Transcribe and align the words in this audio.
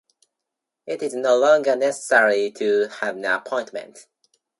It 0.87 1.03
is 1.03 1.13
no 1.13 1.37
longer 1.37 1.75
necessary 1.75 2.49
to 2.53 2.87
have 3.01 3.17
an 3.17 3.25
appointment. 3.25 4.07